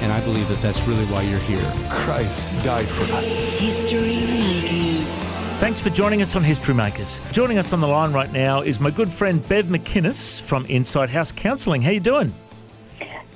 [0.00, 1.62] And I believe that that's really why you're here.
[1.90, 3.58] Christ died for us.
[3.58, 5.06] History Makers.
[5.60, 7.20] Thanks for joining us on History Makers.
[7.32, 11.10] Joining us on the line right now is my good friend Bev McInnes from Insight
[11.10, 11.82] House Counselling.
[11.82, 12.34] How you doing?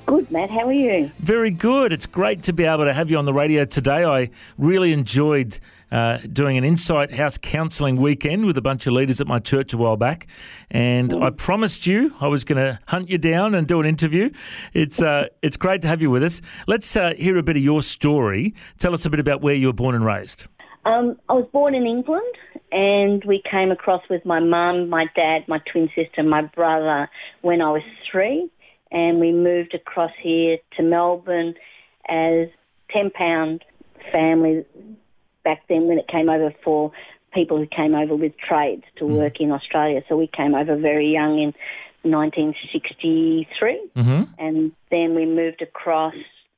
[0.07, 0.51] Good, Matt.
[0.51, 1.11] How are you?
[1.19, 1.93] Very good.
[1.93, 4.05] It's great to be able to have you on the radio today.
[4.05, 5.59] I really enjoyed
[5.91, 9.73] uh, doing an Insight House Counselling weekend with a bunch of leaders at my church
[9.73, 10.27] a while back,
[10.70, 14.30] and I promised you I was going to hunt you down and do an interview.
[14.73, 16.41] It's uh, it's great to have you with us.
[16.66, 18.55] Let's uh, hear a bit of your story.
[18.79, 20.47] Tell us a bit about where you were born and raised.
[20.84, 22.35] Um, I was born in England,
[22.73, 27.09] and we came across with my mum, my dad, my twin sister, my brother
[27.40, 28.51] when I was three,
[28.90, 31.55] and we moved across here to Melbourne
[32.09, 32.49] as
[32.90, 33.65] ten pound
[34.12, 34.65] family
[35.45, 36.90] back then when it came over for
[37.32, 40.02] people who came over with trades to work in Australia.
[40.09, 41.54] So we came over very young in
[42.10, 44.22] 1963, Mm-hmm.
[44.38, 46.15] and then we moved across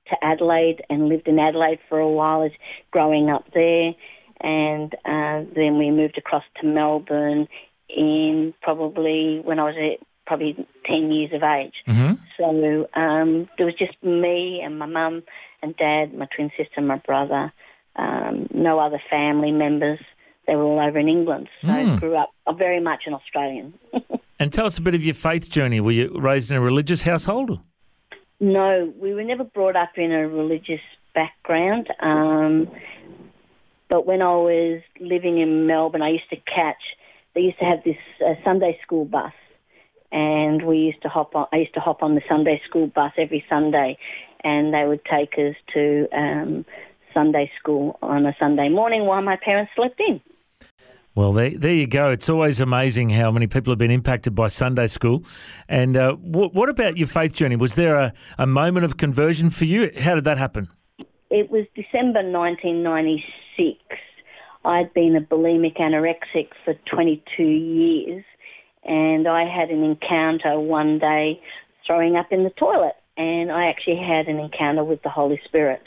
[0.08, 2.52] to Adelaide and lived in Adelaide for a while as
[2.90, 3.94] growing up there,
[4.40, 7.48] and uh, then we moved across to Melbourne
[7.88, 11.74] in probably when I was at probably 10 years of age.
[11.88, 12.14] Mm-hmm.
[12.36, 15.22] So um, there was just me and my mum
[15.62, 17.52] and dad, my twin sister, and my brother.
[17.98, 19.98] Um, no other family members.
[20.46, 21.48] They were all over in England.
[21.62, 22.00] So I Mm.
[22.00, 23.74] grew up I'm very much an Australian.
[24.38, 25.80] And tell us a bit of your faith journey.
[25.80, 27.58] Were you raised in a religious household?
[28.38, 30.82] no, we were never brought up in a religious
[31.14, 31.88] background.
[32.00, 32.68] Um,
[33.88, 36.82] but when I was living in Melbourne, I used to catch.
[37.34, 39.32] They used to have this uh, Sunday school bus,
[40.12, 41.46] and we used to hop on.
[41.52, 43.96] I used to hop on the Sunday school bus every Sunday,
[44.44, 46.64] and they would take us to um,
[47.16, 50.20] Sunday school on a Sunday morning while my parents slept in.
[51.14, 52.10] Well, there, there you go.
[52.10, 55.24] It's always amazing how many people have been impacted by Sunday school.
[55.66, 57.56] And uh, what, what about your faith journey?
[57.56, 59.90] Was there a, a moment of conversion for you?
[59.98, 60.68] How did that happen?
[61.30, 63.78] It was December 1996.
[64.66, 68.24] I'd been a bulimic anorexic for 22 years,
[68.84, 71.40] and I had an encounter one day
[71.86, 75.80] throwing up in the toilet, and I actually had an encounter with the Holy Spirit.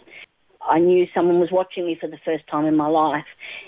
[0.70, 3.26] I knew someone was watching me for the first time in my life,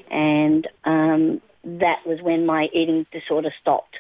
[0.10, 3.96] and um, that was when my eating disorder stopped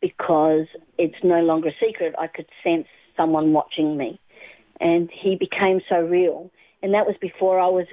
[0.00, 0.66] because
[0.98, 2.14] it's no longer a secret.
[2.18, 4.20] I could sense someone watching me,
[4.80, 6.50] and he became so real.
[6.82, 7.86] And that was before I was,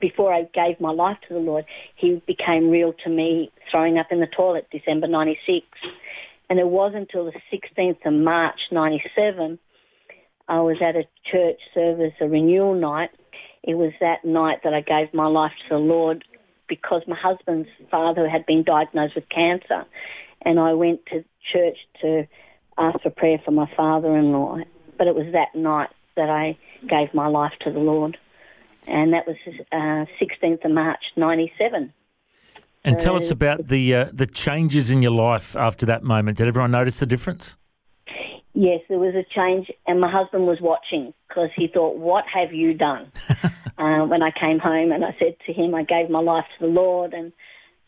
[0.00, 1.64] before I gave my life to the Lord.
[1.96, 5.66] He became real to me, throwing up in the toilet, December '96,
[6.50, 9.58] and it wasn't until the 16th of March '97.
[10.46, 13.10] I was at a church service, a renewal night.
[13.66, 16.22] It was that night that I gave my life to the Lord
[16.68, 19.86] because my husband's father had been diagnosed with cancer.
[20.42, 22.26] And I went to church to
[22.76, 24.58] ask for prayer for my father in law.
[24.98, 28.18] But it was that night that I gave my life to the Lord.
[28.86, 29.36] And that was
[29.72, 31.92] uh, 16th of March, 97.
[32.86, 36.36] And tell us about the uh, the changes in your life after that moment.
[36.36, 37.56] Did everyone notice the difference?
[38.54, 42.52] Yes, there was a change, and my husband was watching because he thought, "What have
[42.52, 43.10] you done?"
[43.78, 46.66] uh, when I came home, and I said to him, "I gave my life to
[46.66, 47.32] the Lord," and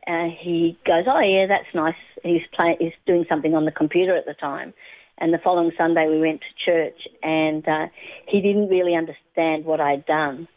[0.08, 1.94] uh, he goes, "Oh yeah, that's nice."
[2.24, 4.74] He's playing, he's doing something on the computer at the time,
[5.18, 7.86] and the following Sunday we went to church, and uh,
[8.26, 10.48] he didn't really understand what I'd done,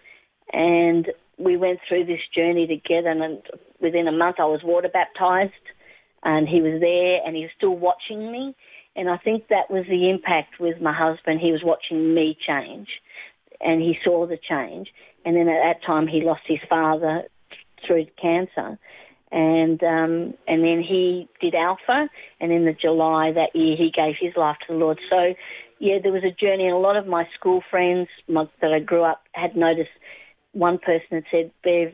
[0.52, 3.44] and we went through this journey together, and
[3.80, 5.53] within a month I was water baptized,
[6.24, 8.56] and he was there, and he was still watching me.
[8.99, 11.39] And I think that was the impact with my husband.
[11.39, 12.89] He was watching me change,
[13.61, 14.89] and he saw the change.
[15.23, 17.23] And then at that time, he lost his father
[17.87, 18.78] through cancer,
[19.31, 22.09] and um, and then he did Alpha,
[22.41, 24.99] and in the July that year, he gave his life to the Lord.
[25.09, 25.34] So,
[25.79, 28.79] yeah, there was a journey, and a lot of my school friends my, that I
[28.79, 29.95] grew up had noticed.
[30.52, 31.93] One person had said, "Bev,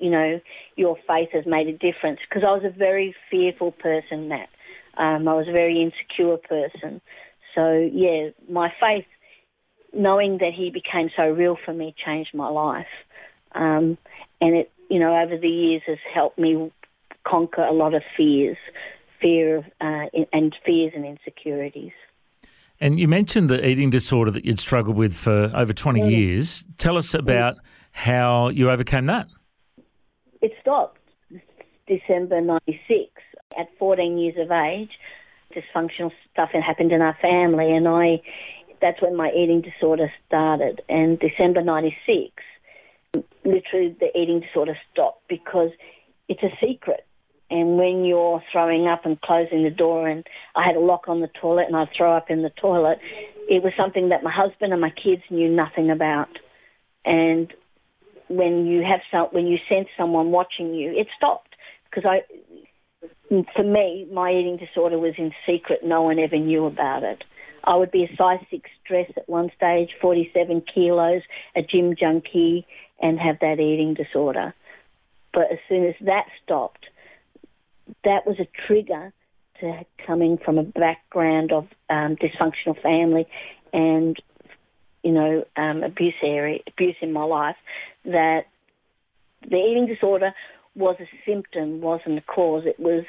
[0.00, 0.40] you know,
[0.74, 4.48] your faith has made a difference," because I was a very fearful person, Matt.
[4.96, 7.00] Um, I was a very insecure person.
[7.54, 9.06] So, yeah, my faith,
[9.92, 12.86] knowing that he became so real for me, changed my life.
[13.52, 13.98] Um,
[14.40, 16.72] and it, you know, over the years has helped me
[17.26, 18.56] conquer a lot of fears,
[19.20, 21.92] fear of, uh, and fears and insecurities.
[22.80, 26.64] And you mentioned the eating disorder that you'd struggled with for over 20 years.
[26.78, 27.58] Tell us about
[27.92, 29.26] how you overcame that.
[30.40, 30.98] It stopped
[31.86, 33.19] December 96
[33.60, 34.90] at 14 years of age.
[35.54, 38.20] Dysfunctional stuff had happened in our family, and I
[38.80, 40.80] that's when my eating disorder started.
[40.88, 42.32] And December 96,
[43.44, 45.70] literally the eating disorder stopped because
[46.28, 47.06] it's a secret.
[47.50, 50.24] And when you're throwing up and closing the door, and
[50.54, 52.98] I had a lock on the toilet and I'd throw up in the toilet,
[53.48, 56.28] it was something that my husband and my kids knew nothing about.
[57.04, 57.52] And
[58.28, 61.56] when you have some, when you sense someone watching you, it stopped
[61.90, 62.20] because I,
[63.54, 65.80] for me, my eating disorder was in secret.
[65.84, 67.22] No one ever knew about it.
[67.62, 71.22] I would be a size six dress at one stage, 47 kilos,
[71.54, 72.66] a gym junkie,
[73.00, 74.54] and have that eating disorder.
[75.32, 76.86] But as soon as that stopped,
[78.04, 79.12] that was a trigger
[79.60, 83.26] to coming from a background of um, dysfunctional family
[83.72, 84.16] and
[85.02, 87.56] you know um, abuse area abuse in my life
[88.04, 88.46] that
[89.48, 90.32] the eating disorder
[90.74, 93.04] was a symptom wasn't a cause it was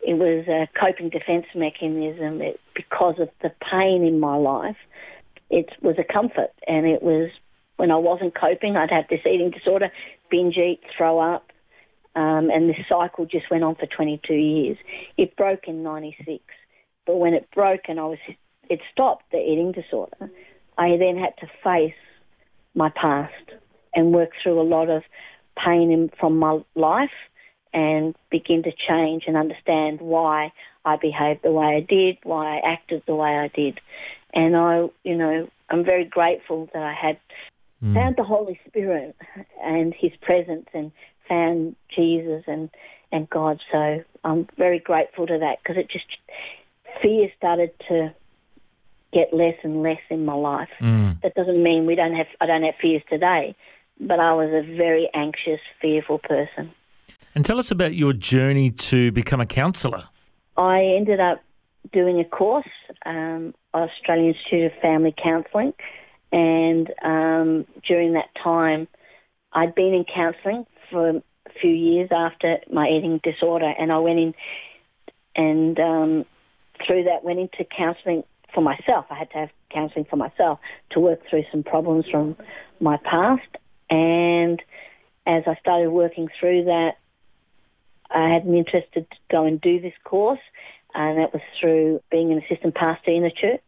[0.00, 4.76] it was a coping defense mechanism it, because of the pain in my life
[5.50, 7.30] it was a comfort and it was
[7.76, 9.90] when I wasn't coping I'd have this eating disorder
[10.30, 11.52] binge eat throw up
[12.14, 14.76] um, and this cycle just went on for 22 years.
[15.16, 16.42] It broke in 96.
[17.06, 18.18] But when it broke and I was,
[18.68, 20.30] it stopped the eating disorder,
[20.76, 21.94] I then had to face
[22.74, 23.32] my past
[23.94, 25.02] and work through a lot of
[25.56, 27.10] pain in, from my life
[27.72, 30.52] and begin to change and understand why
[30.84, 33.80] I behaved the way I did, why I acted the way I did.
[34.34, 37.18] And I, you know, I'm very grateful that I had
[37.82, 37.94] mm.
[37.94, 39.16] found the Holy Spirit
[39.62, 40.92] and His presence and
[41.28, 42.70] found Jesus and
[43.10, 43.60] and God.
[43.70, 46.06] So I'm very grateful to that because it just
[47.02, 48.14] fear started to
[49.12, 50.70] get less and less in my life.
[50.80, 51.20] Mm.
[51.22, 53.54] That doesn't mean we don't have I don't have fears today,
[54.00, 56.72] but I was a very anxious, fearful person.
[57.34, 60.04] And tell us about your journey to become a counsellor.
[60.56, 61.42] I ended up
[61.92, 62.68] doing a course,
[63.06, 65.72] um, Australian Institute of Family Counselling,
[66.30, 68.88] and um, during that time,
[69.52, 71.22] I'd been in counselling for a
[71.60, 74.34] few years after my eating disorder, and I went in
[75.34, 76.24] and um,
[76.86, 78.22] through that went into counselling
[78.54, 79.06] for myself.
[79.10, 80.58] I had to have counselling for myself
[80.90, 82.36] to work through some problems from
[82.80, 83.42] my past,
[83.92, 84.62] and
[85.26, 86.92] as I started working through that,
[88.10, 90.40] I had an interest to go and do this course,
[90.94, 93.60] and that was through being an assistant pastor in a church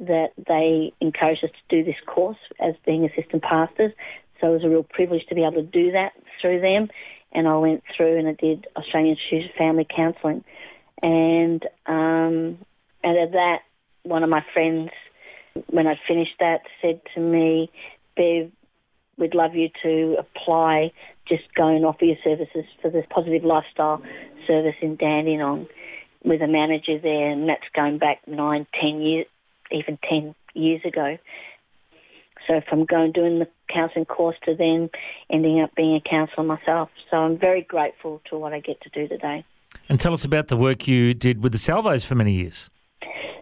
[0.00, 3.92] that they encouraged us to do this course as being assistant pastors.
[4.40, 6.88] So it was a real privilege to be able to do that through them.
[7.32, 10.44] And I went through and I did Australian Institute of Family Counselling.
[11.02, 12.58] And um,
[13.04, 13.58] out of that,
[14.04, 14.90] one of my friends,
[15.66, 17.70] when I finished that, said to me,
[18.16, 18.50] Bev,
[19.18, 20.92] we'd love you to apply
[21.28, 24.02] just go and offer your services for the positive lifestyle
[24.46, 25.66] service in Dandenong
[26.24, 29.26] with a manager there, and that's going back nine, ten years,
[29.70, 31.18] even ten years ago.
[32.46, 34.90] So from going doing the counselling course to then
[35.30, 36.90] ending up being a counsellor myself.
[37.10, 39.44] So I'm very grateful to what I get to do today.
[39.88, 42.70] And tell us about the work you did with the Salvos for many years.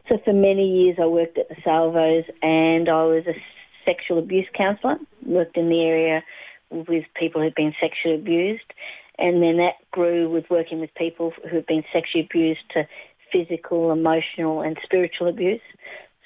[0.08, 3.34] So for many years I worked at the Salvos and I was a
[3.84, 6.22] sexual abuse counsellor, worked in the area
[6.70, 8.72] with people who've been sexually abused.
[9.18, 12.88] And then that grew with working with people who've been sexually abused to
[13.32, 15.60] physical, emotional, and spiritual abuse.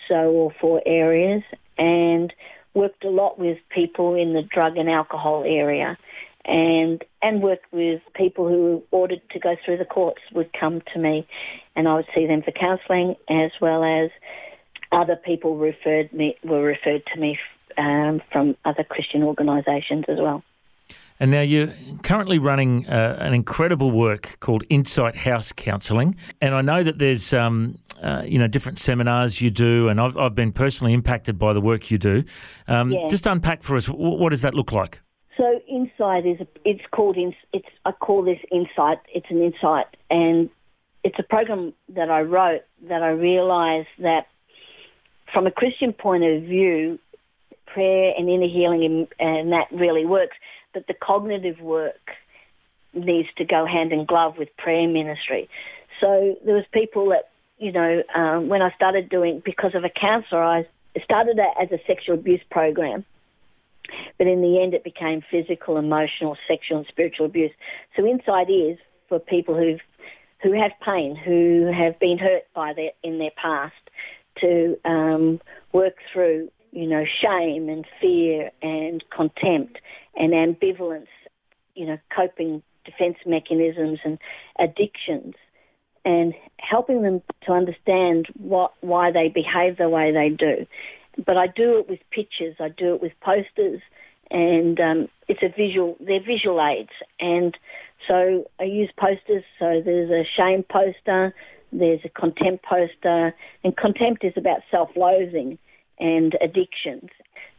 [0.08, 1.42] So all four areas.
[1.78, 2.32] And
[2.74, 5.96] worked a lot with people in the drug and alcohol area
[6.44, 10.82] and and worked with people who were ordered to go through the courts would come
[10.92, 11.26] to me
[11.74, 14.10] and I would see them for counselling as well as
[14.96, 17.38] other people referred me were referred to me
[17.78, 20.42] um, from other Christian organisations as well.
[21.20, 21.72] And now you're
[22.02, 27.32] currently running uh, an incredible work called Insight House Counselling, and I know that there's
[27.32, 31.52] um, uh, you know different seminars you do, and I've, I've been personally impacted by
[31.52, 32.24] the work you do.
[32.68, 33.06] Um, yeah.
[33.08, 35.00] Just unpack for us what does that look like?
[35.36, 37.16] So Insight is a, it's called
[37.52, 38.98] it's I call this Insight.
[39.14, 40.50] It's an insight, and
[41.02, 44.26] it's a program that I wrote that I realised that
[45.36, 46.98] from a Christian point of view,
[47.66, 50.36] prayer and inner healing and, and that really works
[50.76, 52.10] but the cognitive work
[52.92, 55.48] needs to go hand in glove with prayer ministry.
[56.02, 59.88] So there was people that, you know, um, when I started doing, because of a
[59.88, 60.66] cancer, I
[61.02, 63.06] started as a sexual abuse program.
[64.18, 67.52] But in the end, it became physical, emotional, sexual, and spiritual abuse.
[67.96, 68.76] So Insight is
[69.08, 69.80] for people who've
[70.42, 73.72] who have pain, who have been hurt by their in their past,
[74.40, 75.40] to um,
[75.72, 79.78] work through, you know, shame and fear and contempt
[80.14, 81.06] and ambivalence,
[81.74, 84.18] you know, coping defense mechanisms and
[84.58, 85.34] addictions
[86.04, 90.66] and helping them to understand what why they behave the way they do.
[91.24, 93.80] But I do it with pictures, I do it with posters,
[94.30, 95.96] and um, it's a visual.
[96.00, 96.90] They're visual aids,
[97.20, 97.56] and
[98.06, 99.44] so I use posters.
[99.58, 101.34] So there's a shame poster,
[101.72, 105.58] there's a contempt poster, and contempt is about self-loathing
[105.98, 107.10] and addictions.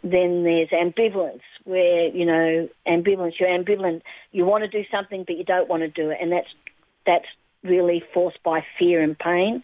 [0.03, 3.33] Then there's ambivalence, where you know ambivalence.
[3.39, 4.01] You're ambivalent.
[4.31, 6.47] You want to do something, but you don't want to do it, and that's
[7.05, 7.25] that's
[7.63, 9.63] really forced by fear and pain.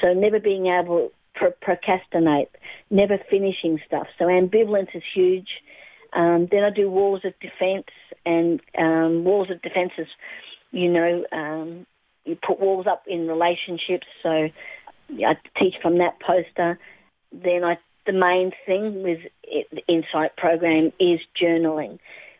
[0.00, 2.48] So never being able to procrastinate,
[2.90, 4.06] never finishing stuff.
[4.18, 5.48] So ambivalence is huge.
[6.12, 7.86] Um, then I do walls of defence,
[8.26, 10.08] and um, walls of defence is,
[10.72, 11.86] you know, um,
[12.30, 14.06] you put walls up in relationships.
[14.22, 14.48] So
[15.10, 16.78] I teach from that poster.
[17.32, 19.18] Then I the main thing with
[19.70, 21.98] the Insight program is journaling,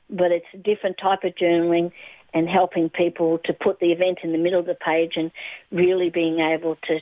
[0.08, 1.92] but it's a different type of journaling
[2.32, 5.30] and helping people to put the event in the middle of the page and
[5.70, 7.00] really being able to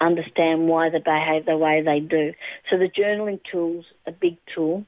[0.00, 2.32] understand why they behave the way they do.
[2.70, 4.84] So the journaling tool's a big tool.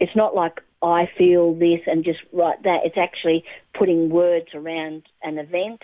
[0.00, 2.80] It's not like I feel this and just write that.
[2.84, 3.44] It's actually
[3.76, 5.80] putting words around an event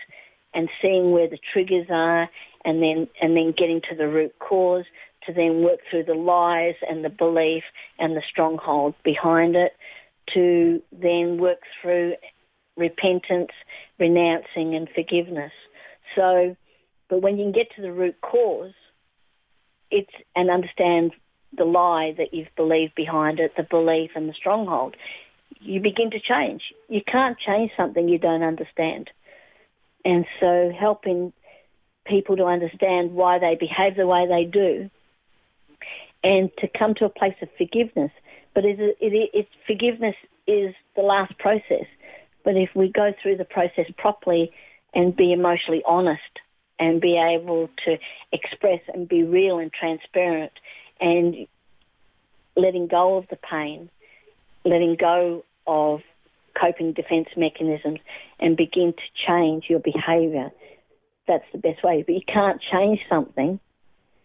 [0.55, 2.29] and seeing where the triggers are
[2.65, 4.85] and then and then getting to the root cause
[5.27, 7.63] to then work through the lies and the belief
[7.99, 9.73] and the stronghold behind it
[10.33, 12.15] to then work through
[12.77, 13.51] repentance,
[13.99, 15.53] renouncing, and forgiveness.
[16.17, 16.57] So,
[17.09, 18.73] but when you can get to the root cause,
[19.91, 21.13] it's and understand
[21.57, 24.97] the lie that you've believed behind it, the belief and the stronghold,
[25.61, 26.63] you begin to change.
[26.89, 29.11] You can't change something you don't understand.
[30.05, 31.33] And so helping
[32.07, 34.91] people to understand why they behave the way they do
[36.23, 38.11] and to come to a place of forgiveness.
[38.55, 40.15] But it, it, it, forgiveness
[40.47, 41.87] is the last process.
[42.45, 44.53] But if we go through the process properly
[44.95, 46.21] and be emotionally honest
[46.79, 47.97] and be able to
[48.33, 50.53] express and be real and transparent
[51.01, 51.47] and
[52.57, 53.89] letting go of the pain,
[54.65, 56.01] letting go of
[56.61, 57.99] coping defense mechanisms
[58.41, 60.51] and begin to change your behavior.
[61.27, 62.05] That's the best way.
[62.07, 63.61] But you can't change something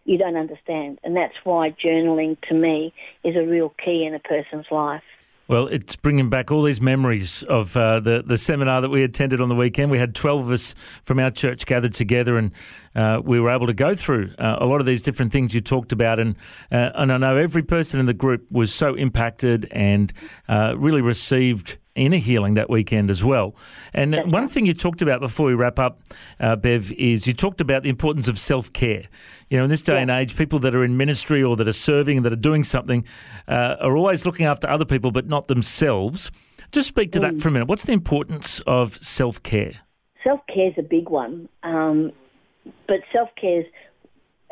[0.04, 0.98] you don't understand.
[1.04, 2.92] And that's why journaling to me
[3.24, 5.02] is a real key in a person's life.
[5.50, 9.40] Well, it's bringing back all these memories of uh, the the seminar that we attended
[9.40, 9.90] on the weekend.
[9.90, 12.52] We had twelve of us from our church gathered together, and
[12.94, 15.60] uh, we were able to go through uh, a lot of these different things you
[15.60, 16.20] talked about.
[16.20, 16.36] And
[16.70, 20.12] uh, and I know every person in the group was so impacted and
[20.48, 23.54] uh, really received inner healing that weekend as well.
[23.92, 26.00] And one thing you talked about before we wrap up,
[26.38, 29.04] uh, Bev, is you talked about the importance of self care.
[29.48, 30.00] You know, in this day yeah.
[30.00, 32.64] and age, people that are in ministry or that are serving and that are doing
[32.64, 33.04] something
[33.48, 36.30] uh, are always looking after other people, but not themselves.
[36.70, 37.22] Just speak to mm.
[37.22, 37.68] that for a minute.
[37.68, 39.80] What's the importance of self care?
[40.22, 42.12] Self care is a big one, um,
[42.86, 43.66] but self care is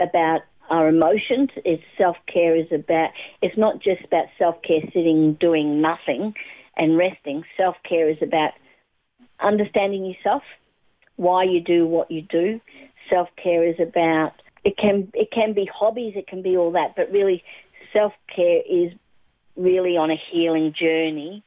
[0.01, 0.41] about
[0.71, 1.51] our emotions.
[1.65, 3.11] It's self care is about.
[3.43, 6.35] It's not just about self care sitting doing nothing
[6.79, 7.45] and resting.
[7.57, 8.53] Self care is about
[9.41, 10.43] understanding yourself,
[11.17, 12.61] why you do what you do.
[13.11, 14.33] Self care is about
[14.65, 17.43] it can it can be hobbies, it can be all that, but really
[17.93, 18.93] self care is
[19.57, 21.43] really on a healing journey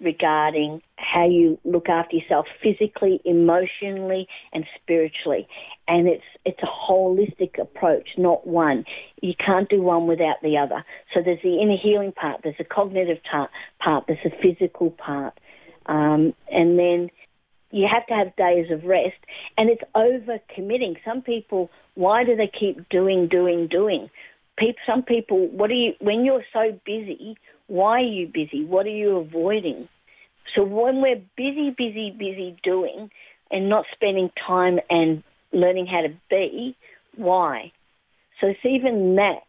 [0.00, 5.46] regarding how you look after yourself physically, emotionally, and spiritually.
[5.86, 8.84] And it's it's a holistic approach, not one.
[9.22, 10.84] You can't do one without the other.
[11.12, 15.38] So there's the inner healing part, there's the cognitive part, there's the physical part,
[15.86, 17.10] um, and then
[17.70, 19.16] you have to have days of rest.
[19.58, 20.96] And it's over committing.
[21.04, 24.10] Some people, why do they keep doing, doing, doing?
[24.58, 27.36] People, some people, what are you when you're so busy?
[27.66, 28.64] Why are you busy?
[28.64, 29.88] What are you avoiding?
[30.54, 33.10] So when we're busy, busy, busy doing
[33.50, 36.76] and not spending time and learning how to be,
[37.16, 37.72] why?
[38.40, 39.44] So even that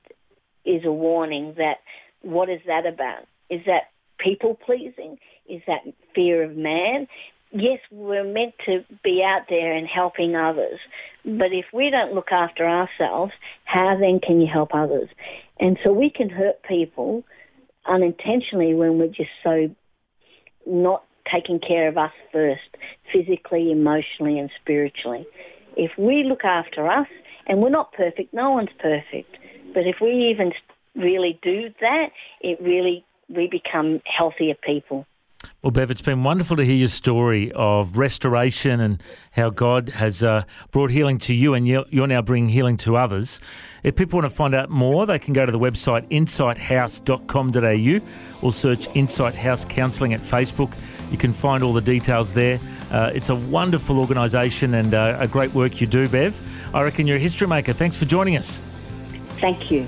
[0.66, 1.78] is a warning that
[2.22, 3.24] what is that about?
[3.50, 5.18] Is that people pleasing?
[5.48, 5.82] Is that
[6.14, 7.08] fear of man?
[7.52, 10.80] Yes, we're meant to be out there and helping others,
[11.26, 13.34] but if we don't look after ourselves,
[13.66, 15.10] how then can you help others?
[15.60, 17.24] And so we can hurt people
[17.86, 19.70] unintentionally when we're just so
[20.68, 22.78] not taking care of us first,
[23.12, 25.26] physically, emotionally, and spiritually.
[25.76, 27.08] If we look after us,
[27.48, 29.38] and we're not perfect, no one's perfect,
[29.74, 30.52] but if we even
[30.96, 32.08] really do that,
[32.42, 35.06] it really we become healthier people.
[35.66, 40.24] Well, Bev, it's been wonderful to hear your story of restoration and how God has
[40.24, 43.42] uh, brought healing to you and you're, now bringing healing to others.
[43.82, 48.52] If people want to find out more, they can go to the website insighthouse.com.au or
[48.52, 50.72] search Insight House Counselling at Facebook.
[51.10, 52.60] You can find all the details there.
[52.92, 56.40] Uh, it's a wonderful organisation and uh, a great work you do, Bev.
[56.76, 57.74] I reckon you're a history maker.
[57.74, 58.62] Thanks for joining us.
[59.40, 59.88] Thank you.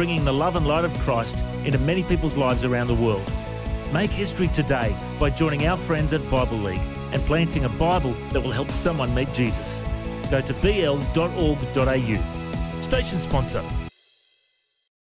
[0.00, 3.30] bringing the love and light of Christ into many people's lives around the world.
[3.92, 6.80] Make history today by joining our friends at Bible League
[7.12, 9.84] and planting a Bible that will help someone meet Jesus.
[10.30, 12.16] Go to bl.org.au.
[12.80, 13.62] Station sponsor